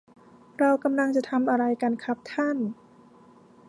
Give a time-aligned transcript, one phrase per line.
[0.59, 2.57] เรากำลังจะทำอะไรกันครับท่าน